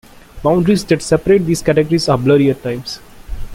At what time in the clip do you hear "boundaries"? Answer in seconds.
0.41-0.83